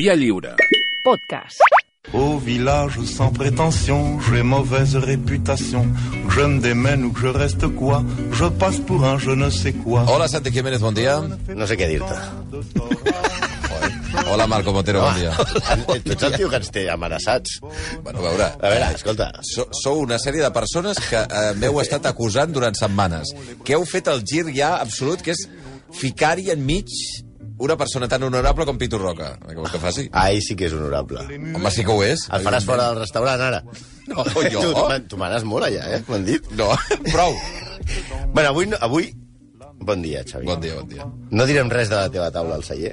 [0.00, 0.54] Via lliure.
[1.04, 1.60] Podcast.
[2.14, 5.86] Au village sans prétention, j'ai mauvaise réputation.
[6.26, 8.02] Que je me démène ou que je reste quoi,
[8.32, 10.06] je passe pour un je ne sais quoi.
[10.08, 11.20] Hola, Santi Jiménez, bon dia.
[11.52, 12.16] No sé què dir-te.
[14.32, 15.36] Hola, Marco Montero, bon dia.
[16.00, 17.60] Tu ets el tio que ens té amenaçats.
[18.00, 21.76] Bueno, a veure, A veure, escolta, so, sou una sèrie de persones que eh, m'heu
[21.84, 25.44] estat acusant durant setmanes, que heu fet el gir ja absolut, que és
[25.92, 26.88] ficar-hi enmig
[27.60, 29.34] una persona tan honorable com Pitu Roca.
[29.44, 30.08] Què vols que faci?
[30.16, 31.22] ahir sí que és honorable.
[31.28, 32.26] Home, sí que ho és.
[32.32, 33.62] El faràs fora del restaurant, ara?
[34.08, 34.60] No, jo?
[34.64, 36.02] Tu, tu, man- tu manes molt allà, eh?
[36.08, 36.48] M'han dit.
[36.58, 36.70] No,
[37.14, 37.36] prou.
[38.32, 38.66] Bueno, avui...
[38.72, 39.12] no- avui...
[39.80, 40.44] Bon dia, Xavi.
[40.44, 41.06] Bon dia, bon dia.
[41.32, 42.90] No direm res de la teva taula al celler,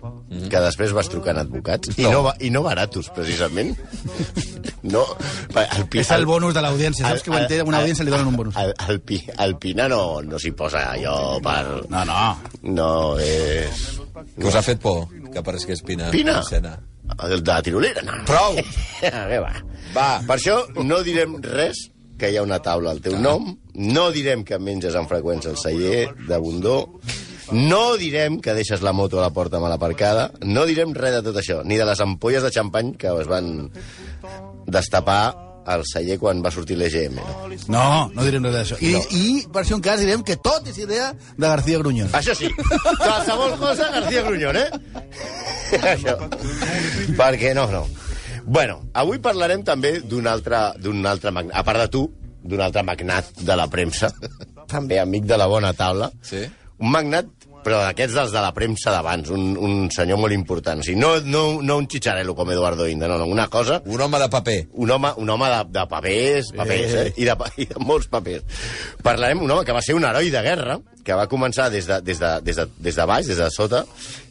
[0.47, 1.91] que després vas trucant advocats.
[1.99, 2.11] I No.
[2.13, 3.73] no, ba- i no baratos, precisament.
[4.87, 5.01] No,
[5.57, 8.29] el pi, És el bonus de l'audiència, saps que quan té una audiència li donen
[8.29, 8.55] un bonus.
[8.61, 11.63] El, el, pi, el Pina no, no s'hi posa allò per...
[11.91, 12.19] No, no.
[12.77, 12.89] No,
[13.19, 13.87] és...
[14.37, 16.39] Que us ha fet por que apareixi Espina Pina?
[16.39, 16.77] en escena?
[17.23, 18.17] El de la tirolera, no.
[18.27, 18.57] Prou!
[19.01, 19.53] Què va?
[19.95, 20.09] Va.
[20.27, 24.43] Per això no direm res que hi ha una taula al teu nom, no direm
[24.43, 26.77] que menges amb freqüència el celler de Bundó,
[27.53, 31.23] no direm que deixes la moto a la porta mal aparcada, no direm res de
[31.29, 33.69] tot això, ni de les ampolles de xampany que es van
[34.67, 37.19] destapar al celler quan va sortir l'EGM.
[37.19, 37.57] No?
[37.75, 38.79] No, no direm res d'això.
[38.79, 39.23] I, I,
[39.53, 42.13] per si un cas, direm que tot és idea de García Gruñón.
[42.17, 42.49] Això sí,
[43.03, 44.69] qualsevol cosa García Gruñón, eh?
[45.93, 46.15] Això.
[47.19, 47.83] Perquè no, no.
[48.47, 52.05] Bueno, avui parlarem també d'un altre, d'un altre magnat, a part de tu,
[52.47, 54.13] d'un altre magnat de la premsa,
[54.71, 56.07] també amic de la bona taula.
[56.23, 56.45] Sí?
[56.79, 57.27] Un magnat,
[57.67, 60.79] però d'aquests dels de la premsa d'abans, un, un senyor molt important.
[60.79, 63.99] O sigui, no, no, no un xicharelo com Eduardo Inda, no, no, una cosa Un
[64.01, 64.57] home de paper.
[64.73, 67.09] un home, un home de, de papers, papers eh.
[67.17, 68.47] I, de, i de molts papers.
[69.03, 71.99] Parlarem d'un home que va ser un heroi de guerra, que va començar des de,
[72.07, 73.83] des de, des de, des de baix, des de sota,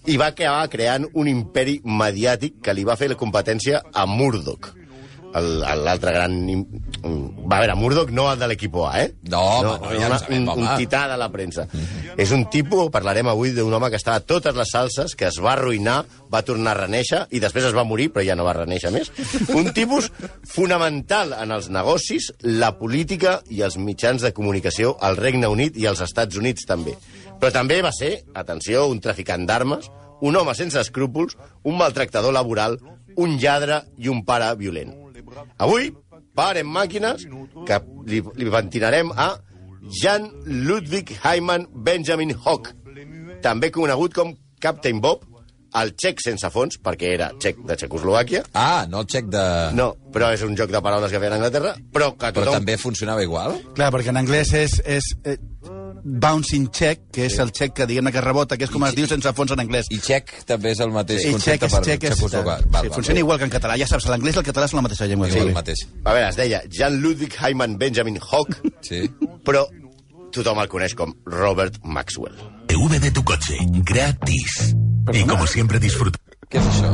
[0.09, 4.73] i va acabar creant un imperi mediàtic que li va fer la competència a Murdoch
[5.35, 6.37] l'altre gran...
[7.47, 9.11] Va, a veure, Murdoch no el de l'equip A, eh?
[9.31, 11.67] No, home, no, ja una, sabem, un, un tità de la premsa.
[12.17, 15.39] És un tipus, parlarem avui d'un home que estava a totes les salses, que es
[15.43, 15.99] va arruïnar,
[16.33, 19.13] va tornar a reneixer, i després es va morir, però ja no va reneixer més.
[19.55, 20.11] Un tipus
[20.51, 25.87] fonamental en els negocis, la política i els mitjans de comunicació al Regne Unit i
[25.87, 26.97] als Estats Units també.
[27.37, 29.91] Però també va ser, atenció, un traficant d'armes,
[30.27, 32.79] un home sense escrúpols, un maltractador laboral,
[33.17, 35.06] un lladre i un pare violent.
[35.59, 35.93] Avui,
[36.37, 37.27] parem màquines,
[37.69, 39.29] que li, li ventinarem a
[40.01, 42.73] Jan Ludwig Heimann Benjamin Hock,
[43.43, 45.25] també conegut com Captain Bob,
[45.81, 48.45] el xec sense fons, perquè era xec de Txecoslovàquia.
[48.55, 49.43] Ah, no el xec de...
[49.77, 52.61] No, però és un joc de paraules que feien a Anglaterra, però que Però tothom...
[52.61, 53.59] també funcionava igual?
[53.77, 55.37] Clar, perquè en anglès és, és eh,
[56.05, 59.09] bouncing check, que és el check que diguem que rebota, que és com es diu
[59.11, 59.91] sense fons en anglès.
[59.93, 62.65] I xec també és el mateix I concepte check per check, és, sí, Val,
[62.95, 63.23] funciona val.
[63.25, 63.77] igual que en català.
[63.81, 65.29] Ja saps, l'anglès i el català són la mateixa llengua.
[65.33, 65.87] Sí, el Sí, mateix.
[66.05, 69.05] A veure, es deia Jan Ludwig Heimann Benjamin Hock, Sí.
[69.45, 69.67] però
[70.33, 72.37] tothom el coneix com Robert Maxwell.
[72.77, 73.57] V de tu coche,
[73.89, 74.75] gratis.
[75.13, 76.19] Y como siempre disfruta.
[76.51, 76.91] Què és això?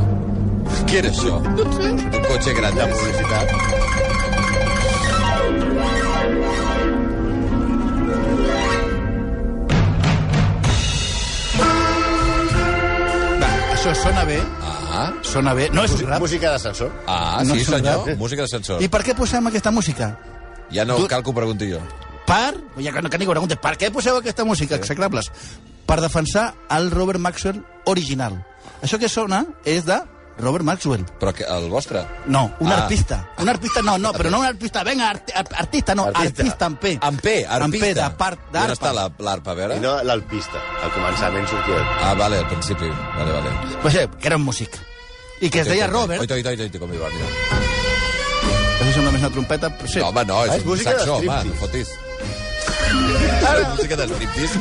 [0.89, 1.37] Què era això?
[1.43, 2.77] Un cotxe gran.
[2.77, 4.53] La publicitat.
[13.41, 14.39] Va, això sona bé,
[14.93, 15.69] Ah, sona bé.
[15.73, 16.19] No és rap.
[16.21, 16.91] Música d'ascensor.
[17.07, 18.05] ah No sí, senyor.
[18.07, 18.17] rap.
[18.17, 18.81] Música d'ascensor.
[18.81, 20.11] I per què posem aquesta música?
[20.71, 21.79] Ja no Tu- cal que ho pregunti jo.
[22.27, 25.31] Per, ja que, no- que ningú pregunta, per què poseu aquesta música, execrables?
[25.85, 28.39] Per defensar el Robert Maxwell original.
[28.81, 29.99] Això que sona és de
[30.39, 31.03] Robert Maxwell.
[31.19, 32.01] Però que el vostre?
[32.25, 32.77] No, un Ah.
[32.83, 33.29] artista.
[33.37, 36.41] Un artista, no, no, però no un artista, venga, art, art- artista, no, Artista.
[36.41, 36.93] artista, amb P.
[36.93, 37.63] En P, arpista.
[37.65, 38.93] Amb P, de part I on està d'arpa.
[38.93, 39.77] la- l'arpa, a veure?
[39.77, 40.57] I no l'alpista.
[40.83, 41.75] Al començament sortia...
[42.01, 42.89] Ah, vale, al principi.
[42.89, 43.49] Vale, vale.
[43.81, 44.69] Pues, eh, que era un músic.
[45.41, 46.21] I que es deia Robert.
[46.21, 47.27] Oita, oita, oita, oita, com hi va, mira.
[48.81, 49.99] Això sembla més una trompeta, però sí.
[49.99, 51.89] No, home, no, Ah, és, és un saxó, home, no fotis.
[52.93, 54.59] Música de striptease,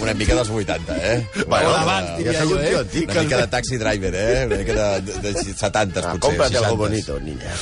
[0.00, 1.26] una mica dels 80, eh?
[1.46, 2.68] Bueno, d'abans, ja diria sóc jo, un eh?
[2.68, 3.10] tio antic.
[3.10, 4.46] Una mica de taxi driver, eh?
[4.46, 6.20] Una mica de, de, de 70, Ah, potser.
[6.20, 6.78] cómprate algo 60s.
[6.78, 7.52] bonito, niña.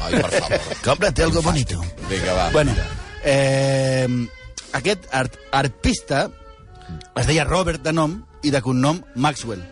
[0.00, 0.60] Ai, per favor.
[0.84, 1.84] Cómprate algo bonito.
[2.10, 2.50] Vinga, va.
[2.50, 2.86] Bueno, mira.
[3.24, 4.08] eh,
[4.72, 6.30] aquest art, arpista
[7.16, 9.62] es deia Robert de nom i de cognom Maxwell,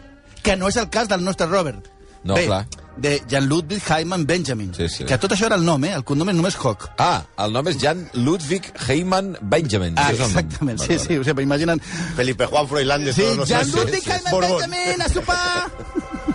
[0.42, 1.88] que no és el cas del nostre Robert.
[2.24, 2.66] No, Bé, clar.
[2.96, 4.72] De Jan Ludwig Heimann Benjamin.
[4.74, 5.04] Sí, sí.
[5.08, 5.92] Que tot això era el nom, eh?
[5.96, 6.90] El cognom és només Hock.
[7.02, 9.96] Ah, el nom és Jan Ludwig Heimann Benjamin.
[9.96, 11.80] Ah, exactament, sí, sí, o sigui, imaginen...
[12.16, 13.70] Felipe Juan Froilán de Sí, todos los Jan.
[13.70, 14.40] Ludwig Heimann.
[14.40, 15.70] Benjamin, a sopar!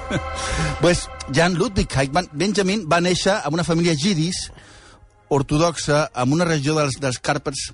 [0.82, 4.48] pues Jan Ludwig Heimann Benjamin va néixer en una família jidis
[5.30, 7.72] ortodoxa, en una regió dels, dels Càrpats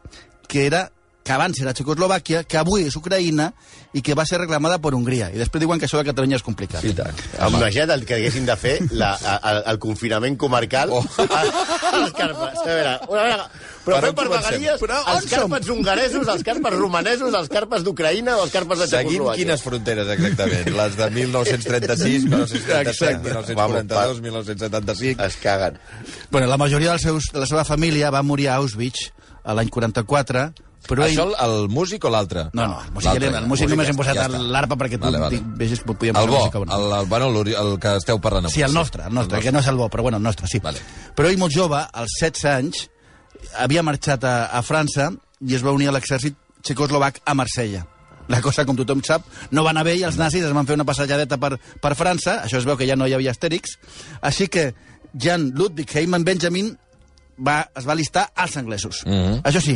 [0.48, 0.88] que era
[1.24, 3.50] que abans era Txecoslovàquia, que avui és Ucraïna
[3.96, 5.30] i que va ser reclamada per Hongria.
[5.32, 6.84] I després diuen que això de Catalunya és complicat.
[6.84, 7.20] Sí, tant.
[7.48, 11.04] Imagina't el que haguessin de fer la, el, el confinament comarcal oh.
[11.24, 12.60] a, a les carpes.
[12.60, 13.48] A veure, una vegada,
[13.84, 17.84] però Per fem on per vegadies Però els carpes hongaresos, els carpes romanesos, els carpes
[17.88, 19.44] d'Ucraïna o els carpes de Txecoslovàquia.
[19.44, 20.70] quines fronteres, exactament?
[20.80, 25.24] Les de 1936, 1937, 1942, 1975...
[25.24, 25.80] Es caguen.
[26.32, 29.12] Bueno, la majoria dels seus, de la seva família va morir a Auschwitz
[29.44, 30.48] a l'any 44,
[30.88, 31.34] però Això ell...
[31.40, 32.46] el, el músic o l'altre?
[32.54, 35.20] No, no, el músic, L'altre, el músic només hem posat ja l'arpa perquè tu Vale,
[35.22, 35.40] vale.
[35.60, 36.76] vegis que podíem El posar bo, música bona.
[36.76, 38.54] el, el, bueno, l'ori- el que esteu parlant avui.
[38.58, 40.60] Sí, el nostre, el nostre, que no és el bo, però bueno, el nostre, sí.
[40.64, 40.80] Vale.
[41.16, 42.84] Però ell, molt jove, als 16 anys,
[43.60, 45.12] havia marxat a, a França
[45.44, 47.86] i es va unir a l'exèrcit txecoslovac a Marsella.
[48.32, 50.78] La cosa, com tothom sap, no va anar bé i els nazis es van fer
[50.78, 53.74] una passejadeta per, per França, això es veu que ja no hi havia Astèrix,
[54.24, 54.70] així que
[55.20, 56.70] Jan Ludwig Heimann Benjamin
[57.38, 59.02] va, es va listar als anglesos.
[59.06, 59.42] Mhm.
[59.44, 59.76] Això sí,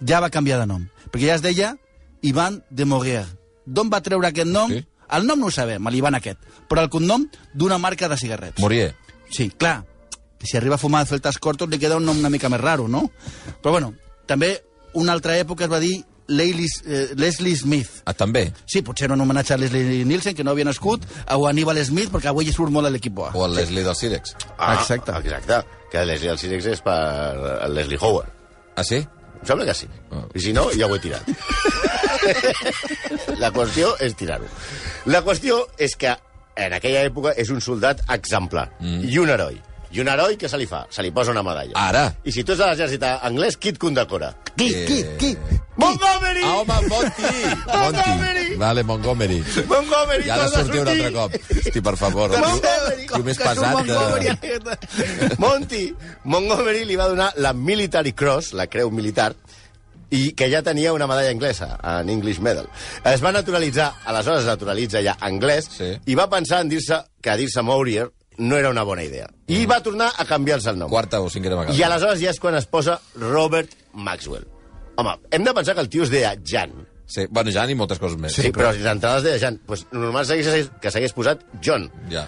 [0.00, 1.76] ja va canviar de nom, perquè ja es deia
[2.22, 3.24] Ivan de Moguer.
[3.66, 4.70] D'on va treure aquest nom?
[4.70, 4.84] Sí.
[5.16, 6.38] El nom no ho sabem, l'Ivan aquest,
[6.68, 8.58] però el cognom d'una marca de cigarrets.
[8.62, 8.94] Morier.
[9.30, 9.84] Sí, clar,
[10.38, 12.88] que si arriba a fumar celtas cortos li queda un nom una mica més raro,
[12.88, 13.04] no?
[13.62, 13.94] Però bueno,
[14.26, 14.56] també
[14.94, 18.00] una altra època es va dir Leilis, eh, Leslie Smith.
[18.04, 18.48] Ah, també?
[18.66, 22.10] Sí, potser en homenatge a Leslie Nielsen, que no havia nascut, o a Aníbal Smith,
[22.10, 23.30] perquè avui surt molt a l'equip A.
[23.34, 24.34] O el Leslie del Sirex.
[24.58, 25.12] Ah, Exacte.
[25.22, 25.60] Exacte.
[25.92, 28.32] Que Leslie del Sirex és per Leslie Howard.
[28.74, 29.06] Ah, sí?
[29.40, 29.88] Em sembla que sí.
[30.10, 30.24] Ah.
[30.34, 31.28] I si no, ja ho he tirat.
[33.42, 34.48] La qüestió és tirar-ho.
[35.12, 36.16] La qüestió és que
[36.56, 39.04] en aquella època és un soldat exemplar mm.
[39.06, 39.60] i un heroi.
[39.92, 40.86] I un heroi que se li fa?
[40.90, 41.72] Se li posa una medalla.
[41.78, 42.06] Ara.
[42.24, 44.32] I si tu ets de l'exèrcit anglès, qui et condecora?
[44.56, 45.36] Qui, Eh, qui, qui?
[45.76, 46.42] Montgomery!
[46.42, 47.32] Ah, home, Monty!
[47.66, 48.56] Montgomery!
[48.56, 49.42] Vale, Montgomery.
[49.68, 50.24] Montgomery!
[50.24, 51.34] Ja ha de torna a sortir un altre cop.
[51.66, 52.30] Hosti, per favor.
[52.30, 53.06] Montgomery!
[53.06, 54.32] tio més Que pesat Montgomery,
[54.64, 55.36] de...
[55.38, 55.82] Monty
[56.24, 59.34] Montgomery li va donar la Military Cross, la creu militar,
[60.10, 62.68] i que ja tenia una medalla anglesa, en English Medal.
[63.04, 65.92] Es va naturalitzar, aleshores es naturalitza ja anglès, Sí.
[66.06, 69.28] i va pensar en dir-se que dir-se Maurier no era una bona idea.
[69.48, 70.90] I va tornar a canviar-se el nom.
[70.90, 71.76] Quarta o cinquena vegada.
[71.76, 74.46] I aleshores ja és quan es posa Robert Maxwell.
[74.96, 76.74] Home, hem de pensar que el tio es deia Jan.
[77.06, 78.34] Sí, bueno, ja ni moltes coses més.
[78.34, 79.60] Sí, però si d'entrada es deia Jan.
[79.66, 81.90] Pues normal que s'hagués posat John.
[82.10, 82.26] Ja.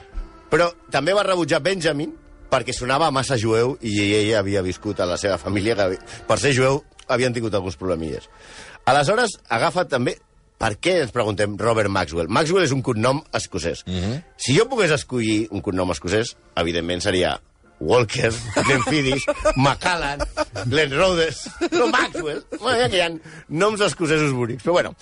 [0.49, 2.15] Però també va rebutjar Benjamin
[2.49, 6.55] perquè sonava massa jueu i ell havia viscut a la seva família que per ser
[6.57, 8.29] jueu havien tingut alguns problemilles.
[8.89, 10.17] Aleshores, agafa també...
[10.59, 12.29] Per què ens preguntem Robert Maxwell?
[12.29, 13.85] Maxwell és un cognom escocès.
[13.87, 14.23] Mm -hmm.
[14.37, 17.41] Si jo pogués escollir un cognom escocès, evidentment seria
[17.81, 18.33] Walker,
[18.67, 19.23] Glenfiddich,
[19.57, 20.19] Macallan,
[20.67, 22.43] Glenn Rhodes, no Maxwell.
[22.61, 23.11] Bueno, ja que hi ha
[23.49, 24.65] noms escocesos bonics.
[24.65, 24.95] Però bueno,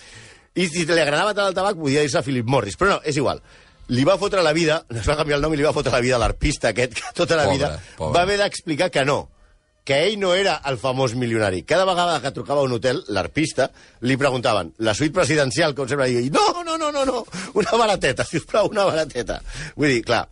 [0.55, 2.77] i si li agradava tant el tabac, podia dir-se Philip Morris.
[2.77, 3.41] Però no, és igual.
[3.89, 6.01] Li va fotre la vida, es va canviar el nom i li va fotre la
[6.01, 8.19] vida a l'arpista aquest, que tota la Pobre, vida pobre.
[8.19, 9.29] va haver d'explicar que no,
[9.87, 11.63] que ell no era el famós milionari.
[11.63, 13.69] Cada vegada que trucava a un hotel, l'arpista,
[14.03, 17.23] li preguntaven, la suite presidencial, com sempre digui, no, no, no, no, no,
[17.55, 19.39] una barateta, sisplau, una barateta.
[19.79, 20.25] Vull dir, clar,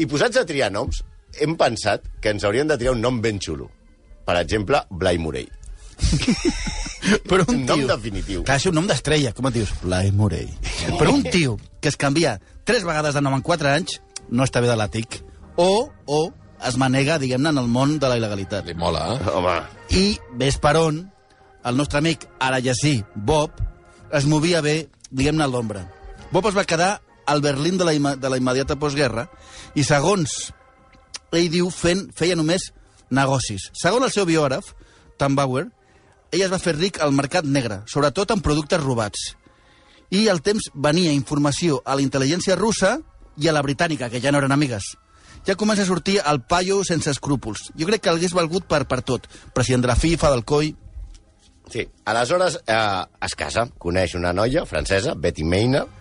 [0.00, 1.04] i posats a triar noms,
[1.38, 3.70] hem pensat que ens haurien de triar un nom ben xulo.
[4.26, 5.48] Per exemple, Blai Morell.
[7.30, 7.88] Però un Un nom tio...
[7.88, 8.42] definitiu.
[8.44, 9.70] Clar, és un nom d'estrella, com et dius?
[9.84, 10.50] Blai Morell.
[10.98, 14.00] Però un tio que es canvia tres vegades de nom en quatre anys
[14.30, 15.20] no està bé de l'àtic.
[15.60, 16.20] O, o
[16.66, 18.66] es manega, diguem-ne, en el món de la il·legalitat.
[18.68, 19.30] Li mola, eh?
[19.34, 19.54] Home,
[19.96, 21.00] I ves per on
[21.64, 23.50] el nostre amic, ara ja sí, Bob,
[24.12, 25.86] es movia bé, diguem-ne, a l'ombra.
[26.32, 29.28] Bob es va quedar al Berlín de la, ima- de la immediata postguerra
[29.74, 30.52] i, segons
[31.32, 32.70] ell diu, fent, feia només
[33.10, 33.68] negocis.
[33.76, 34.72] Segons el seu biògraf,
[35.18, 35.66] Tom Bauer,
[36.32, 39.34] ell es va fer ric al mercat negre, sobretot en productes robats.
[40.10, 42.96] I al temps venia informació a la intel·ligència russa
[43.38, 44.96] i a la britànica, que ja no eren amigues.
[45.46, 47.70] Ja comença a sortir el paio sense escrúpols.
[47.78, 49.28] Jo crec que hagués valgut per, per tot.
[49.56, 50.74] President de la FIFA, del COI...
[51.70, 52.76] Sí, aleshores eh,
[53.22, 56.00] es casa, coneix una noia francesa, Betty Maynard,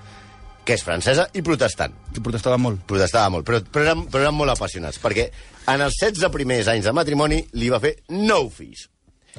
[0.65, 1.93] que és francesa i protestant.
[2.13, 2.81] que protestava molt.
[2.89, 5.29] Protestava molt, però, però, eren, però eren molt apassionats, perquè
[5.69, 8.87] en els 16 primers anys de matrimoni li va fer nou fills.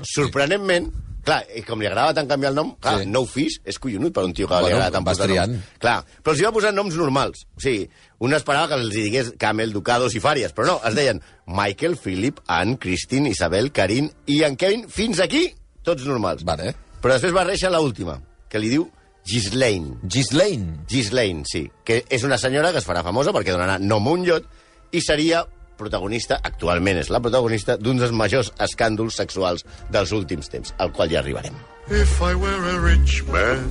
[0.07, 0.89] Sorprenentment,
[1.31, 3.07] clar, i com li agradava tant canviar el nom, clar, Sí.
[3.09, 5.53] nou fills és collonut per un tio que Bueno, li agrada tant posar triant.
[5.55, 5.65] noms.
[5.79, 7.47] Clar, però els hi va posar noms normals.
[7.57, 7.89] O sigui,
[8.21, 12.41] un esperava que els digués Camel, Ducados i Fàries, però no, es deien Michael, Philip,
[12.47, 16.43] Anne, Christine, Isabel, Karin i en Kevin, fins aquí, tots normals.
[16.45, 16.75] Vale.
[17.01, 18.21] Però després va réixer la última,
[18.51, 18.91] que li diu
[19.27, 19.99] Ghislaine.
[20.03, 20.85] Ghislaine.
[20.89, 24.25] Ghislaine, sí, que és una senyora que es farà famosa perquè donarà nom a un
[24.27, 24.45] llot
[24.93, 25.45] i seria
[25.81, 31.11] protagonista, actualment és la protagonista, d'un dels majors escàndols sexuals dels últims temps, al qual
[31.13, 31.57] ja arribarem.
[31.91, 33.67] If I were a rich man.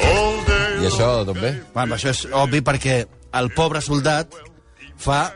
[0.00, 1.50] All day I això d'on ve?
[1.74, 3.02] Bueno, això és obvi perquè
[3.36, 4.32] el pobre soldat
[4.96, 5.26] fa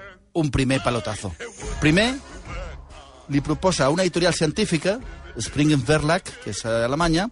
[0.41, 1.35] un primer pelotazo.
[1.83, 2.15] Primer,
[3.29, 4.99] li proposa a una editorial científica,
[5.37, 7.29] Springen Verlag, que és a Alemanya,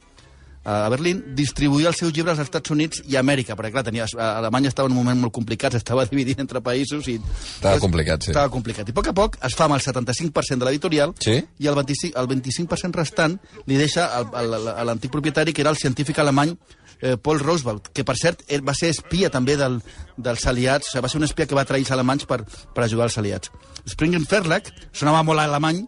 [0.65, 4.29] a Berlín, distribuir els seus llibres als Estats Units i Amèrica, perquè clar, tenia, a
[4.39, 7.17] Alemanya estava en un moment molt complicat, s'estava dividint entre països i...
[7.19, 8.31] Estava complicat, sí.
[8.31, 8.87] Estava complicat.
[8.87, 11.41] I a poc a poc es fa amb el 75% de l'editorial Sí?
[11.59, 16.19] i el 25%, el 25 restant li deixa a l'antic propietari, que era el científic
[16.23, 16.55] alemany
[17.03, 19.81] eh, Paul Roosevelt, que per cert ell va ser espia també del,
[20.17, 22.87] dels aliats, o sigui, va ser un espia que va trair els alemanys per, per
[22.87, 23.51] ajudar els aliats.
[23.91, 25.83] Springen Verlag sonava molt alemany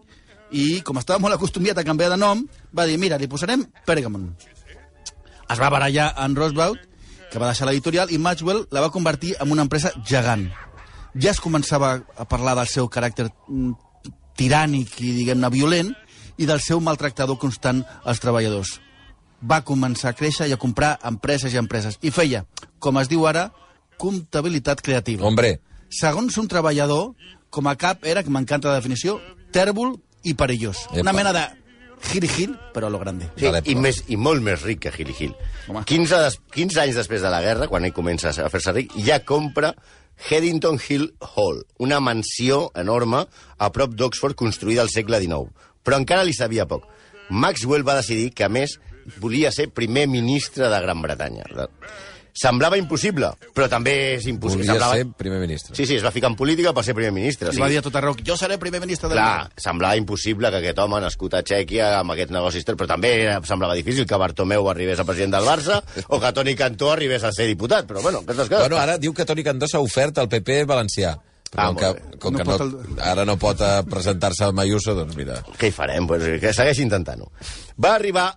[0.51, 2.43] i com estava molt acostumiat a canviar de nom,
[2.75, 4.29] va dir, mira, li posarem Pergamon.
[5.49, 6.79] Es va barallar en Roosevelt,
[7.31, 10.47] que va deixar l'editorial, i Maxwell la va convertir en una empresa gegant.
[11.15, 13.75] Ja es començava a parlar del seu caràcter mm,
[14.39, 15.93] tirànic i, diguem-ne, violent,
[16.37, 18.79] i del seu maltractador constant als treballadors.
[19.45, 21.99] Va començar a créixer i a comprar empreses i empreses.
[22.01, 22.43] I feia,
[22.79, 23.49] com es diu ara,
[24.01, 25.23] comptabilitat creativa.
[25.23, 25.59] Hombre,
[25.95, 27.13] Segons un treballador,
[27.53, 29.19] com a cap era, que m'encanta la definició,
[29.55, 30.87] tèrbol i perillós.
[30.89, 31.03] Epa.
[31.05, 31.45] Una mena de
[32.11, 33.29] giri-gir, però a lo grande.
[33.39, 35.35] Sí, i, més, i molt més ric que Gil i Gil.
[35.69, 35.83] Home.
[35.87, 39.21] 15, des, 15 anys després de la guerra, quan ell comença a fer-se ric, ja
[39.27, 39.73] compra
[40.29, 43.25] Headington Hill Hall, una mansió enorme
[43.57, 45.51] a prop d'Oxford construïda al segle XIX.
[45.85, 46.87] Però encara li sabia poc.
[47.29, 48.77] Maxwell va decidir que, a més,
[49.21, 51.45] volia ser primer ministre de Gran Bretanya.
[52.35, 54.65] Semblava impossible, però també és impossible.
[54.65, 54.97] volia Semblava...
[54.99, 55.75] ser primer ministre.
[55.77, 57.53] Sí, sí, es va ficar en política per ser primer ministre.
[57.55, 60.59] I va dir a tot arreu, jo seré primer ministre del Clar, semblava impossible que
[60.59, 62.67] aquest home, nascut a Txèquia, amb aquests negocis...
[62.67, 63.13] Però també
[63.47, 65.79] semblava difícil que Bartomeu arribés a president del Barça
[66.11, 67.87] o que Toni Cantó arribés a ser diputat.
[67.87, 68.67] Però, bueno, aquestes coses...
[68.67, 71.15] Bueno, ara diu que Toni Candó s'ha ofert al PP valencià.
[71.55, 74.43] Ah, Però com que, com No que no, pot el- ara no pot eh, presentar-se
[74.43, 75.37] al Mayuso, doncs mira...
[75.55, 76.03] Què hi farem?
[76.09, 77.31] Pues, que segueixi intentant-ho.
[77.79, 78.33] Va arribar...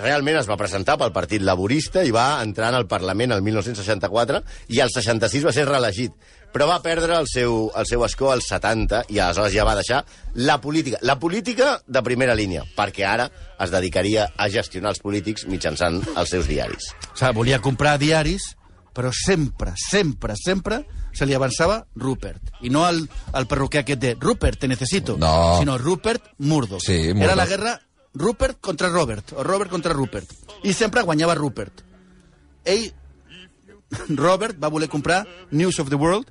[0.00, 4.42] Realment es va presentar pel Partit Laborista i va entrar en el Parlament el 1964
[4.74, 6.12] i al 66 va ser reelegit.
[6.56, 10.04] Però va perdre el seu, el seu escó al 70 i aleshores ja va deixar
[10.34, 10.96] la política.
[11.02, 13.26] La política de primera línia, perquè ara
[13.60, 16.92] es dedicaria a gestionar els polítics mitjançant els seus diaris.
[17.12, 18.54] O sigui, volia comprar diaris,
[18.96, 22.54] però sempre, sempre, sempre se li avançava Rupert.
[22.64, 23.02] I no el,
[23.36, 25.18] el perruquer aquest de Rupert, te necesito.
[25.20, 25.58] No.
[25.58, 26.80] Sinó Rupert Murdoch.
[26.80, 27.36] Sí, Era Murdoch.
[27.36, 27.74] la guerra
[28.16, 30.30] Rupert contra Robert, o Robert contra Rupert.
[30.64, 31.82] I sempre guanyava Rupert.
[32.64, 32.88] Ell,
[34.24, 36.30] Robert, va voler comprar News of the World,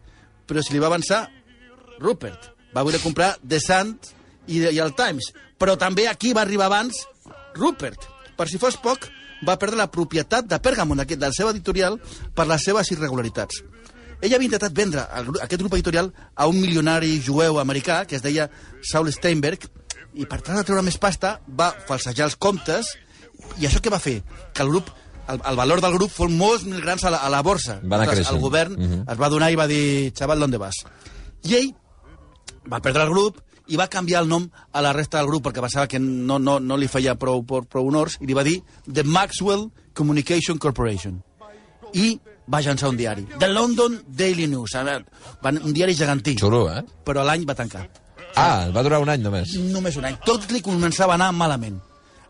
[0.50, 1.28] però si li va avançar
[2.00, 2.52] Rupert.
[2.74, 3.94] Va voler comprar The Sun
[4.48, 5.32] i, i el Times.
[5.62, 7.06] Però també aquí va arribar abans
[7.56, 8.10] Rupert.
[8.36, 9.08] Per si fos poc,
[9.46, 12.00] va perdre la propietat de Pergamon, aquest, del seu editorial,
[12.36, 13.62] per les seves irregularitats.
[14.24, 18.24] Ell havia intentat vendre el, aquest grup editorial a un milionari jueu americà que es
[18.26, 18.50] deia
[18.82, 19.68] Saul Steinberg
[20.16, 22.94] i per tal de treure més pasta va falsejar els comptes
[23.60, 24.22] i això què va fer?
[24.54, 24.90] Que el grup
[25.28, 27.80] el, el valor del grup fos molts mil grans a la, a la borsa.
[27.84, 28.36] Va anar creixent.
[28.36, 29.02] El govern Mhm.
[29.12, 30.84] es va donar i va dir, xaval, ¿dónde vas?
[31.44, 31.72] I ell
[32.72, 35.62] va perdre el grup i va canviar el nom a la resta del grup perquè
[35.62, 38.60] pensava que no, no, no li feia prou, prou, prou honors i li va dir
[38.86, 41.24] The Maxwell Communication Corporation.
[41.94, 46.84] I va llançar un diari, The London Daily News, un diari gegantí, Xulo, eh?
[47.04, 47.88] però l'any va tancar.
[48.36, 49.56] Ah, va durar un any només.
[49.72, 50.18] Només un any.
[50.28, 51.80] Tot li començava a anar malament.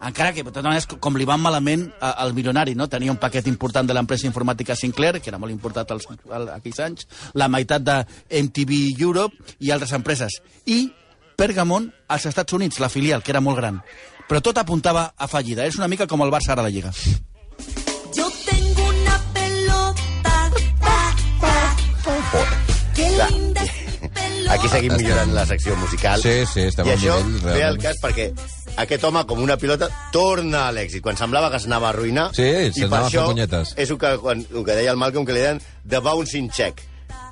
[0.06, 2.86] Encara que, de totes maneres, com li van malament al milionari, no?
[2.92, 6.82] Tenia un paquet important de l'empresa informàtica Sinclair, que era molt important als, als, aquells
[6.84, 7.96] anys, la meitat de
[8.44, 10.42] MTV Europe i altres empreses.
[10.66, 10.92] I
[11.36, 13.82] Pergamon als Estats Units, la filial, que era molt gran.
[14.30, 15.66] Però tot apuntava a fallida.
[15.66, 16.94] És una mica com el Barça ara a la Lliga.
[18.16, 20.02] Yo tengo una pelota.
[20.24, 20.52] Ta,
[21.42, 22.56] ta,
[22.96, 23.45] Qué Clar.
[24.50, 26.22] Aquí seguim Estem- millorant la secció musical.
[26.22, 28.28] Sí, sí, estem I això nivell, ve al cas perquè
[28.78, 31.02] aquest home, com una pilota, torna a l'èxit.
[31.02, 32.30] Quan semblava que s'anava a arruïnar...
[32.36, 33.74] Sí, s'anava a fer punyetes.
[33.78, 36.82] És el que, quan, el que deia el Malcolm, que li deien the bouncing check.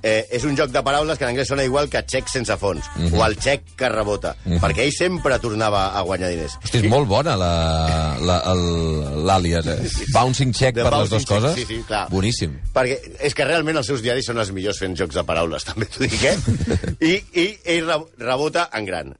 [0.03, 2.83] Eh, és un joc de paraules que en anglès sona igual que xec sense fons,
[2.98, 3.13] Mhm.
[3.15, 6.57] o el xec que rebota, perquè ell sempre tornava a guanyar diners.
[6.62, 9.77] Hosti, és molt bona la- la- l'àlies, eh?
[10.12, 11.55] Bouncing check The per les dues bouncing check, coses.
[11.55, 12.10] sí, sí, clar.
[12.10, 12.60] Boníssim.
[12.74, 15.86] Perquè és que realment els seus diaris són els millors fent jocs de paraules, també
[15.86, 16.38] t'ho dic, eh?
[17.00, 19.15] I, I ell re- rebota en gran.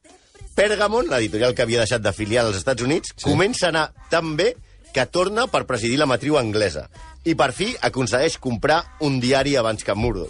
[0.54, 3.24] Pergamon, l'editorial que havia deixat d'afiliar als Estats Units, sí.
[3.24, 4.56] comença a anar tan bé
[4.94, 6.90] que torna per presidir la matriu anglesa.
[7.26, 10.30] I per fi aconsegueix comprar un diari abans que Murdoch.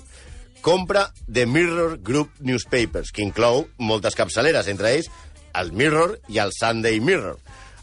[0.64, 5.10] Compra The Mirror Group Newspapers, que inclou moltes capçaleres, entre ells
[5.60, 7.36] el Mirror i el Sunday Mirror.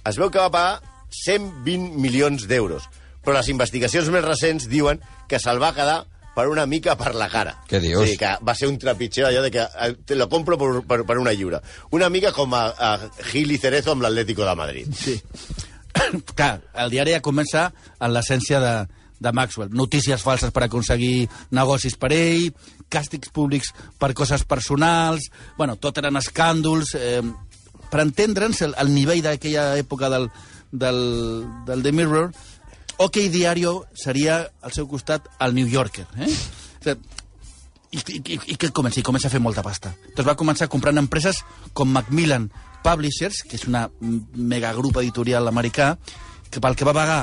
[0.09, 0.81] Es veu que va pagar
[1.13, 2.87] 120 milions d'euros,
[3.21, 5.99] però les investigacions més recents diuen que se'l va quedar
[6.35, 7.57] per una mica per la cara.
[7.69, 8.01] Què dius?
[8.01, 10.71] O sigui, que va ser un trepitxer allò de que eh, te lo compro per,
[10.89, 11.61] per, per una lliura.
[11.93, 14.89] Una mica com a, a Gil i Cerezo amb l'Atlético de Madrid.
[14.97, 15.19] Sí.
[16.39, 17.69] Clar, el diari ja comença
[17.99, 18.75] en l'essència de,
[19.21, 19.71] de Maxwell.
[19.77, 22.49] Notícies falses per aconseguir negocis per ell,
[22.91, 25.29] càstigs públics per coses personals...
[25.59, 26.95] Bueno, tot eren escàndols...
[26.97, 27.23] Eh,
[27.91, 30.29] per entendre'ns el, el nivell d'aquella època del,
[30.71, 31.01] del,
[31.67, 32.29] del The Mirror,
[33.03, 36.05] OK Diario seria al seu costat el New Yorker.
[36.23, 36.29] Eh?
[36.31, 37.19] O sigui,
[37.91, 39.01] i, i, i, què comença?
[39.01, 39.91] I comença a fer molta pasta.
[40.15, 41.41] Doncs va començar comprant empreses
[41.75, 42.47] com Macmillan
[42.85, 45.97] Publishers, que és una m- megagrup editorial americà,
[46.51, 47.21] que pel que va pagar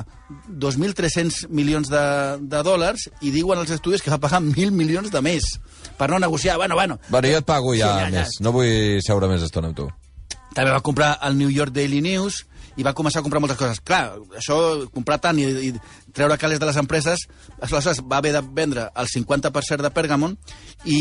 [0.48, 2.04] 2.300 milions de,
[2.42, 5.58] de dòlars i diuen els estudis que va pagar 1.000 milions de més
[6.00, 6.58] per no negociar.
[6.58, 7.00] Bueno, bueno.
[7.10, 8.22] Bueno, jo et pago ja, Sí, ja, ja.
[8.22, 8.38] més.
[8.42, 9.88] No vull seure més estona amb tu.
[10.56, 12.46] També va comprar el New York Daily News
[12.78, 13.82] i va començar a comprar moltes coses.
[13.82, 14.58] Clar, això,
[14.94, 15.72] comprar tant i, i
[16.14, 17.26] treure calés de les empreses,
[17.60, 20.38] aleshores va haver de vendre el 50% de Pergamon
[20.86, 21.00] i,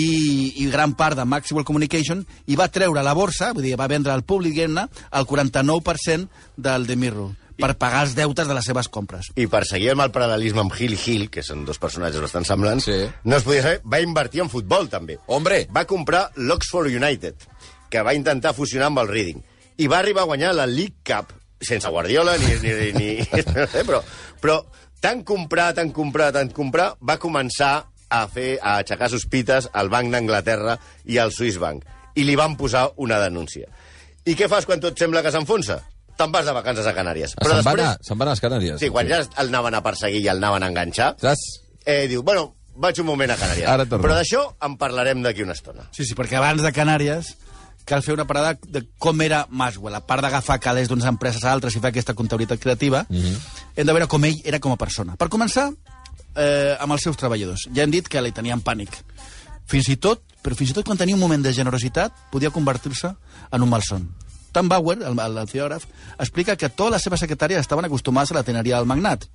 [0.65, 3.91] i gran part de Maxwell Communication i va treure a la borsa, vull dir, va
[3.93, 8.89] vendre al públic el 49% del The Mirror per pagar els deutes de les seves
[8.93, 9.31] compres.
[9.37, 12.85] I per seguir amb el paral·lelisme amb Hill Hill, que són dos personatges bastant semblants,
[12.85, 12.99] Sí.
[13.25, 15.19] no es podia saber, va invertir en futbol, també.
[15.27, 15.67] Hombre!
[15.73, 17.35] Va comprar l'Oxford United,
[17.91, 19.43] que va intentar fusionar amb el Reading.
[19.79, 22.47] I va arribar a guanyar la League Cup, sense Guardiola ni...
[22.63, 24.03] ni, ni, ni no sé, però,
[24.41, 24.61] però
[25.01, 30.13] tant comprar, tant comprar, tant comprar, va començar a fer a aixecar sospites al Banc
[30.13, 31.85] d'Anglaterra i al Swiss Bank.
[32.17, 33.67] I li van posar una denúncia.
[34.25, 35.81] I què fas quan tot sembla que s'enfonsa?
[36.17, 37.35] Te'n vas de vacances a Canàries.
[37.37, 38.79] Ah, Se'n van, a- se'n van a les Canàries.
[38.81, 41.61] Sí, quan ja el anaven a perseguir i el anaven a enganxar, Saps?
[41.85, 43.69] eh, diu, bueno, vaig un moment a Canàries.
[43.69, 44.03] Ara torno.
[44.07, 45.89] Però d'això en parlarem d'aquí una estona.
[45.93, 47.35] Sí, sí, perquè abans de Canàries
[47.87, 49.95] cal fer una parada de com era Maswell.
[49.95, 53.37] A part d'agafar calés d'unes empreses a altres i fer aquesta comptabilitat creativa, mm -hmm.
[53.77, 55.17] hem de veure com ell era com a persona.
[55.17, 55.71] Per començar,
[56.35, 57.69] eh, amb els seus treballadors.
[57.75, 58.91] Ja hem dit que li tenien pànic.
[59.67, 63.15] Fins i tot, però fins i tot quan tenia un moment de generositat, podia convertir-se
[63.53, 64.09] en un malson.
[64.57, 65.83] Tom Bauer, el, el, el filògraf,
[66.17, 69.27] explica que totes les seves secretàries estaven acostumades a la teneria del magnat.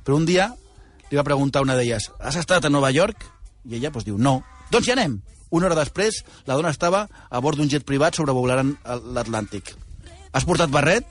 [0.00, 0.46] Però un dia
[1.10, 3.26] li va preguntar a una d'elles, has estat a Nova York?
[3.68, 4.38] I ella pues, diu, no.
[4.72, 5.18] Doncs hi anem.
[5.52, 8.70] Una hora després, la dona estava a bord d'un jet privat sobrevolant
[9.12, 9.74] l'Atlàntic.
[10.32, 11.04] Has portat barret?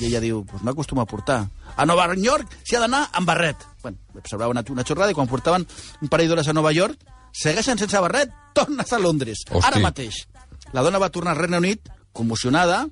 [0.00, 1.42] I ella diu, pues m'acostuma a portar.
[1.76, 3.66] A Nova York s'hi ha d'anar amb barret.
[3.82, 5.66] Bueno, observava una, una xorrada i quan portaven
[6.00, 7.04] un parell d'hores a Nova York,
[7.36, 9.44] segueixen sense barret, tornes a Londres.
[9.50, 9.68] Hosti.
[9.68, 10.22] Ara mateix.
[10.72, 12.84] La dona va tornar al Regne Unit commocionada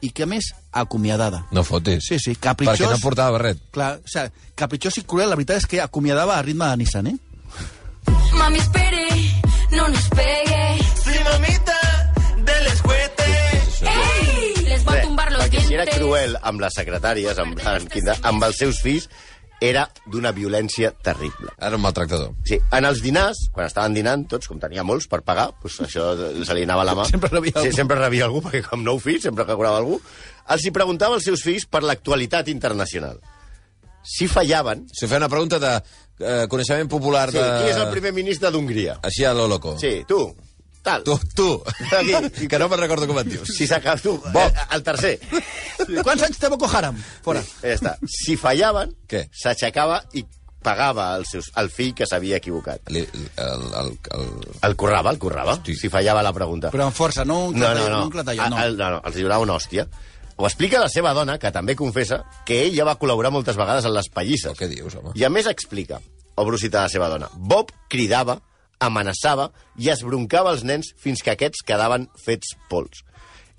[0.00, 1.42] i que a més acomiadada.
[1.52, 2.06] No fotis.
[2.08, 2.78] Sí, sí, capritxós.
[2.86, 3.58] Perquè no portava barret.
[3.74, 7.10] Clar, o sigui, capritxós i cruel, la veritat és que acomiadava a ritme de Nissan,
[7.10, 7.16] eh?
[8.32, 9.06] Mami, espere,
[9.76, 10.62] no nos pegue.
[11.04, 11.76] Sí, mamita,
[12.46, 13.26] del escuete.
[13.82, 14.64] ¡Ey!
[14.70, 15.98] Les va tumbar los perquè si era dientes.
[16.00, 19.10] cruel amb les secretàries, amb, amb, quin- amb els seus fills,
[19.60, 21.52] era d'una violència terrible.
[21.60, 22.32] Era un maltractador.
[22.48, 26.10] Sí, en els dinars, quan estaven dinant, tots, com tenia molts per pagar, doncs això
[26.16, 27.04] se li anava la mà.
[27.10, 27.76] Sempre rebia sí, algú.
[27.76, 30.00] sempre rebia algú, perquè com nou fills, sempre que cobrava algú,
[30.50, 33.20] els hi preguntava als seus fills per l'actualitat internacional.
[34.02, 34.86] Si fallaven...
[34.96, 37.48] Si feia una pregunta de eh, coneixement popular Sí, de...
[37.60, 38.96] qui és el primer ministre d'Hongria?
[39.04, 39.76] Així a lo loco.
[39.78, 40.22] Sí, tu.
[40.82, 41.02] Tal.
[41.04, 41.46] Tu, tu.
[41.92, 42.46] Aquí.
[42.50, 43.50] que no me'n recordo com et dius.
[43.52, 44.00] Si s'acaba...
[44.00, 45.14] Tu, eh, el tercer.
[46.02, 46.96] Quants anys té Boko Haram?
[47.24, 47.42] Fora.
[47.62, 47.96] Ja està.
[48.08, 48.94] Si fallaven,
[49.36, 50.24] s'aixecava i
[50.60, 52.88] pagava el, seus, el fill que s'havia equivocat.
[52.92, 53.06] Li-
[53.40, 54.26] El, el, el,
[54.68, 55.74] El currava, el currava, Hosti.
[55.76, 56.68] si fallava la pregunta.
[56.72, 57.88] Però amb força, no un No, clatallot.
[57.88, 58.04] no, no.
[58.04, 58.12] Un
[58.56, 58.64] no.
[58.64, 59.86] El- no, no, els donava una hòstia.
[60.40, 63.84] Ho explica la seva dona, que també confessa que ell ja va col·laborar moltes vegades
[63.84, 64.56] en les pallisses.
[64.56, 65.12] Què dius, home?
[65.16, 65.98] I a més explica,
[66.40, 68.38] obro citar la seva dona, Bob cridava,
[68.80, 73.04] amenaçava i esbroncava els nens fins que aquests quedaven fets pols.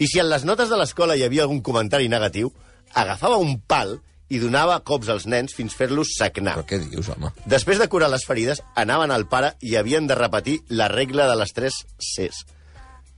[0.01, 2.49] I si en les notes de l'escola hi havia algun comentari negatiu,
[2.97, 3.99] agafava un pal
[4.31, 6.55] i donava cops als nens fins fer-los sagnar.
[6.57, 7.33] Però què dius, home?
[7.51, 11.35] Després de curar les ferides, anaven al pare i havien de repetir la regla de
[11.37, 12.45] les tres Cs,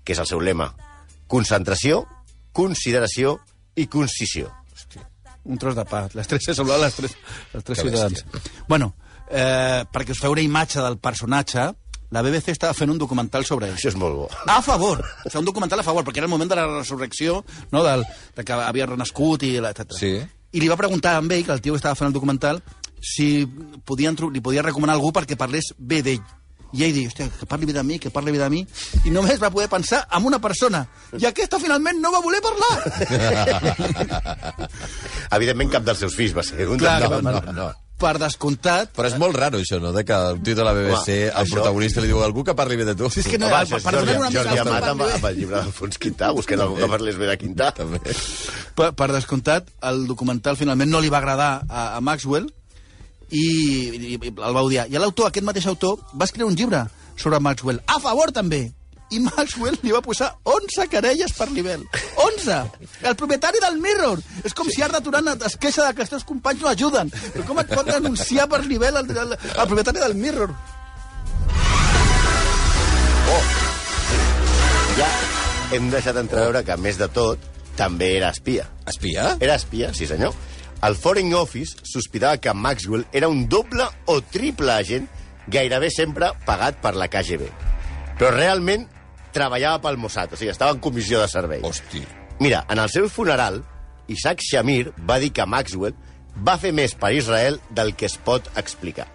[0.03, 0.71] que és el seu lema.
[1.29, 2.01] Concentració,
[2.51, 3.37] consideració
[3.77, 4.49] i concisió.
[5.43, 6.05] Un tros de pa.
[6.15, 7.15] Les tres són les tres,
[7.53, 8.25] les tres Que ciutadans.
[8.67, 8.93] Bueno,
[9.29, 11.67] eh, perquè us feu una imatge del personatge,
[12.13, 13.75] la BBC estava fent un documental sobre ell.
[13.79, 14.27] Això és molt bo.
[14.45, 15.01] A favor.
[15.01, 17.39] O sigui, un documental a favor, perquè era el moment de la resurrecció,
[17.73, 18.05] no?, del,
[18.37, 19.97] de que havia renascut i etc.
[19.97, 20.13] Sí.
[20.53, 22.61] I li va preguntar a ell, que el tio que estava fent el documental,
[23.01, 23.47] si
[23.83, 26.21] podien, li podia recomanar algú perquè parlés bé d'ell.
[26.73, 28.63] I ell diu, hòstia, que parli bé de mi, que parli bé de mi.
[29.05, 30.87] I només va poder pensar en una persona.
[31.19, 32.73] I aquesta finalment no va voler parlar.
[35.37, 37.67] Evidentment, cap dels seus fills va ser un Clar, va- no, no.
[38.03, 41.07] Per descomptat, Però és molt raro, això, no?, de que el tio de la BBC,
[41.07, 43.07] Home, el això- protagonista, li diu algú que parli bé de tu.
[43.09, 44.99] Sí, és que no- Home, això és per Jordi, donar una mica Jordi Amat amb,
[45.05, 47.71] parli amb el llibre d'Alfons Quintà, buscant algú que parlés bé de Quintà.
[47.77, 47.99] També.
[48.75, 52.49] per, per descomptat, el documental finalment no li va agradar a, a Maxwell
[53.31, 54.87] i, i, i el va odiar.
[54.91, 56.83] I l'autor, aquest mateix autor, va escriure un llibre
[57.15, 58.65] sobre Maxwell, a favor també.
[59.13, 61.83] I Maxwell li va posar 11 querelles per nivell.
[62.25, 62.59] 11!
[63.09, 64.21] El propietari del Mirror.
[64.43, 67.13] És com si Arda Turan es queixa que els teus companys no ajuden.
[67.33, 70.55] Però com et pot denunciar per nivell el, el, el propietari del Mirror?
[74.93, 75.07] Ja
[75.73, 77.41] hem deixat entreveure que, a més de tot,
[77.77, 78.67] també era espia.
[78.89, 79.31] Espia?
[79.41, 80.35] Era espia, sí senyor.
[80.85, 85.07] El Foreign Office sospitava que Maxwell era un doble o triple agent,
[85.47, 87.47] gairebé sempre pagat per la KGB.
[88.19, 88.85] Però realment
[89.33, 91.63] treballava pel Mossad, o sigui, estava en comissió de servei.
[91.65, 92.03] Hosti.
[92.39, 93.61] Mira, en el seu funeral,
[94.11, 95.97] Isaac Shamir va dir que Maxwell
[96.47, 99.07] va fer més per Israel del que es pot explicar.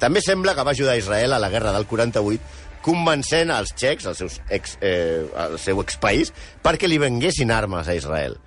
[0.00, 4.20] També sembla que va ajudar Israel a la guerra del 48 convencent els txecs, els
[4.22, 6.32] seus ex, eh, el seu expaís,
[6.64, 8.38] perquè li venguessin armes a Israel.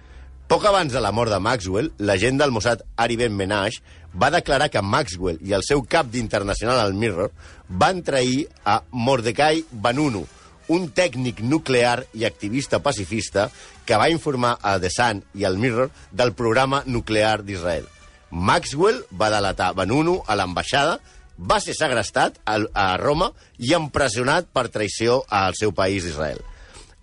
[0.50, 3.80] Poc abans de la mort de Maxwell, l'agent del Mossad Ari Ben Menaj
[4.20, 7.32] va declarar que Maxwell i el seu cap d'internacional al Mirror
[7.70, 10.26] van trair a Mordecai Vanunu,
[10.68, 13.50] un tècnic nuclear i activista pacifista
[13.86, 17.90] que va informar a The Sun i al Mirror del programa nuclear d'Israel.
[18.32, 20.98] Maxwell va delatar Vanunu a l'ambaixada,
[21.38, 26.42] va ser segrestat a Roma i empresonat per traïció al seu país d'Israel.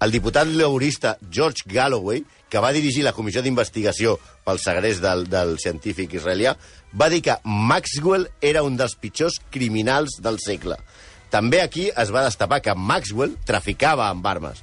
[0.00, 5.58] El diputat laborista George Galloway, que va dirigir la comissió d'investigació pel segrest del, del
[5.60, 6.54] científic israelià,
[6.96, 10.80] va dir que Maxwell era un dels pitjors criminals del segle.
[11.30, 14.62] També aquí es va destapar que Maxwell traficava amb armes.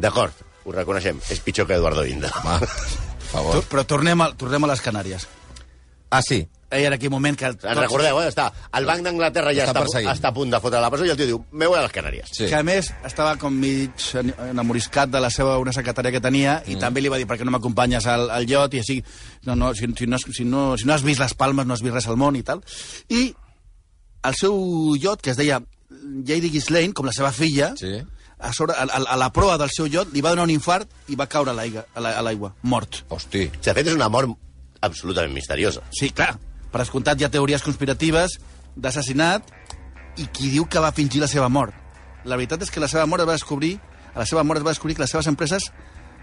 [0.00, 2.30] D'acord, ho reconeixem, és pitjor que Eduardo Inda.
[2.42, 2.66] Home,
[3.30, 3.60] favor.
[3.60, 5.28] Tu- Però tornem a, tornem a les Canàries.
[6.10, 6.40] Ah, sí.
[6.70, 7.46] Ell en aquell moment que...
[7.46, 8.28] En recordeu, eh?
[8.30, 8.44] Està,
[8.78, 11.16] el Banc d'Anglaterra ja Està està, està a punt de fotre la presó i el
[11.18, 12.30] tio diu, me voy a les Canàries.
[12.34, 12.46] Sí.
[12.50, 16.76] Que a més estava com mig enamoriscat de la seva una secretària que tenia i
[16.78, 19.00] també li va dir per què no m'acompanyes al, al llot i així,
[19.48, 21.82] no, no, si, si, no, si, no, si no has vist les palmes no has
[21.82, 22.62] vist res al món i tal.
[23.10, 23.32] I
[24.30, 24.54] el seu
[24.98, 25.58] llot, que es deia
[25.90, 28.00] Lady Ghislaine, com la seva filla, Sí.
[28.38, 30.88] a, sobre, a, a, a la proa del seu llot li va donar un infart
[31.08, 33.02] i va caure a l'aigua, mort.
[33.08, 33.50] Hosti.
[33.60, 34.30] De fet, és una mort
[34.80, 35.82] absolutament misteriosa.
[35.92, 36.38] Sí, clar.
[36.70, 38.38] Per descomptat, hi ha teories conspiratives
[38.76, 39.50] d'assassinat
[40.16, 41.74] i qui diu que va fingir la seva mort.
[42.24, 43.78] La veritat és que la seva mort es va descobrir,
[44.14, 45.70] a la seva mort es va descobrir que les seves empreses,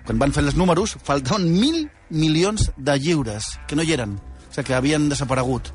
[0.06, 4.54] quan van fer els números, faltaven mil milions de lliures, que no hi eren, o
[4.54, 5.72] sigui, que havien desaparegut.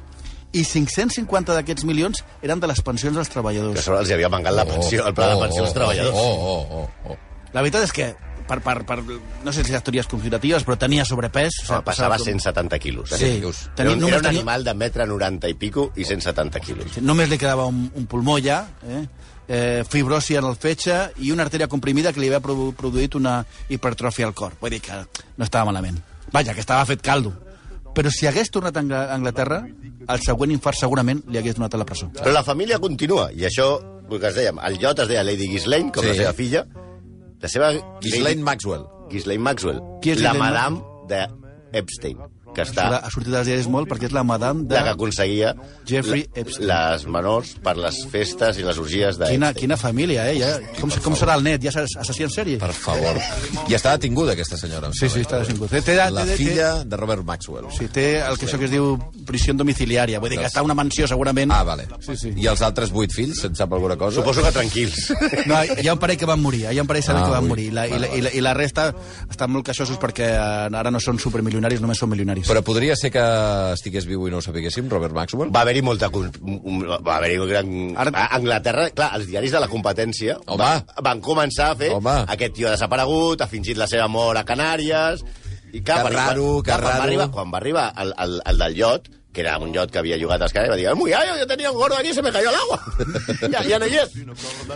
[0.52, 3.80] I 550 d'aquests milions eren de les pensions dels Que a treballadors.
[3.84, 6.14] sobre els havia mangat la pensió, el pla de pensió als treballadors.
[6.14, 7.16] Oh, oh, oh, oh.
[7.54, 8.10] La veritat és que,
[8.48, 8.98] per, per, per,
[9.44, 11.52] no sé si les teories conspiratives, però tenia sobrepès.
[11.60, 13.12] o No, sigui, passava com- 170 quilos.
[13.12, 13.16] Eh?
[13.18, 13.30] Sí.
[13.38, 16.60] Era, Tenia, un, només era un tenia- animal de metre 90 i pico i 170
[16.60, 16.98] quilos.
[17.00, 19.06] Només li quedava un, un pulmó ja, eh?
[19.48, 23.44] Eh, fibrosi en el fetge i una artèria comprimida que li havia produ produït una
[23.68, 24.52] hipertròfia al cor.
[24.60, 25.00] Vull dir que
[25.36, 25.98] no estava malament.
[26.32, 27.32] Vaja, que estava fet caldo.
[27.94, 29.59] Però si hagués tornat a Angla- a Anglaterra,
[30.09, 32.09] el següent infart segurament li hagués donat a la presó.
[32.16, 33.66] Però la família continua, i això,
[34.11, 36.09] el que es dèiem, el llot es deia Lady Ghislaine, com Sí.
[36.09, 36.66] la seva filla,
[37.40, 37.72] la seva...
[38.00, 38.85] Ghislaine Maxwell.
[39.11, 39.81] Ghislaine Maxwell.
[40.00, 41.26] Qui és la Ghislaine madame de
[41.78, 42.18] Epstein,
[42.54, 42.88] que està...
[43.02, 44.74] ha sortit als diaris molt perquè és la madame de...
[44.76, 45.54] La que aconseguia
[45.88, 46.66] Jeffrey Epstein.
[46.68, 49.54] les menors per les festes i les orgies Quina, d'Epstein.
[49.60, 50.36] quina família, eh?
[50.40, 51.62] Ja, com, com serà el net?
[51.64, 52.58] Ja s'ha assassí en sèrie?
[52.62, 53.18] Per favor.
[53.68, 54.90] I està detinguda, aquesta senyora.
[54.96, 55.70] Sí, sí, està detingut.
[55.72, 57.70] Té, té, La té, té, filla de Robert Maxwell.
[57.76, 58.92] Sí, té el que això que es diu
[59.28, 60.20] prisió domiciliària.
[60.22, 61.50] Vull dir que està una mansió, segurament.
[61.54, 61.88] Ah, vale.
[62.04, 62.32] Sí, sí.
[62.36, 64.20] I els altres vuit fills, se'n sap alguna cosa?
[64.20, 65.10] Suposo que tranquils.
[65.48, 67.42] No, hi ha un parell que van morir, hi ha un parell Ah, que van
[67.44, 67.48] ui.
[67.50, 67.68] morir.
[67.74, 68.90] La, i, la, i, la, I la resta
[69.30, 72.41] estan molt queixosos perquè eh, ara no són supermilionaris, només són milionaris.
[72.42, 73.22] Però podria ser que
[73.72, 75.52] estigués viu i no ho sapiguéssim, Robert Maxwell?
[75.55, 76.09] Va haver-hi molta...
[76.12, 77.70] Va haver-hi un gran...
[78.02, 80.59] Ara- A Anglaterra, clar, els diaris de la competència Home.
[80.61, 82.16] va, van començar a fer Home.
[82.35, 85.24] aquest tio ha desaparegut, ha fingit la seva mort a Canàries...
[85.72, 86.98] I clar, Que raro, quan, que clar, quan raro.
[87.00, 89.99] Va arribar, quan va arribar el, el, el del llot, que era un llot que
[89.99, 92.31] havia jugat a Canàries, va dir, gallo, yo tenía un gordo aquí y se me
[92.31, 92.79] cayó al agua.
[93.53, 94.11] ja, ja no hi és.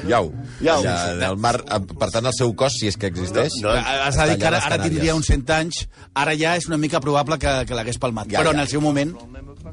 [0.09, 0.31] Iau.
[0.65, 0.83] Iau.
[0.83, 0.95] Ja,
[1.29, 3.53] el mar, eh, per tant, el seu cos, si és que existeix...
[3.63, 3.83] No, no.
[4.07, 5.83] Has de dir que ara, ara tindria uns 100 anys,
[6.15, 8.31] ara ja és una mica probable que, que l'hagués palmat.
[8.33, 8.57] Ja, Però ja.
[8.57, 9.13] en el seu moment...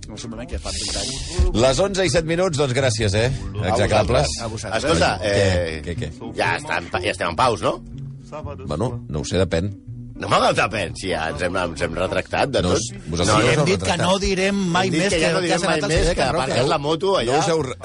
[0.03, 1.55] En el seu moment, que fa 30 anys.
[1.63, 3.29] Les 11 i 7 minuts, doncs gràcies, eh?
[3.63, 4.35] A vosaltres.
[4.81, 7.77] Escolta, eh, Què, què, Ja, està, en pa- ja estem en paus, no?
[8.65, 9.69] Bueno, no ho sé, depèn.
[10.15, 12.81] No m'agafat pen, si ja ens hem, ens hem retractat de No, tot.
[13.09, 15.21] vosaltres No, no, hem no, dit que no direm mai Hem dit més que que,
[15.25, 17.17] ja no que direm has mai anat al més, CD que aparques la moto No
[17.17, 17.39] allà.
[17.39, 17.77] us, heu, re-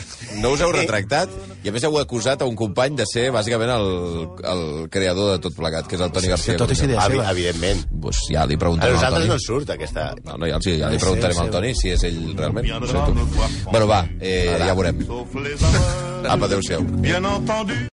[0.43, 1.31] no us heu retractat
[1.65, 5.39] i a més heu acusat a un company de ser bàsicament el, el creador de
[5.49, 6.57] tot plegat, que és el Toni García.
[6.61, 7.31] tot és idea Evi- seva.
[7.33, 7.87] Evidentment.
[8.01, 9.29] Pues ja li A preguntarem al nosaltres Toni.
[9.29, 10.15] no ens surt aquesta...
[10.25, 12.69] No, no, ja, els- ja li Sí, preguntarem sí, al Toni si és ell realment.
[12.79, 13.71] No sé tu.
[13.73, 15.01] Bueno, va, eh, ja veurem.
[15.07, 16.83] Sauf les amours, Apa, adéu-siau.
[17.01, 17.75] bien entendu.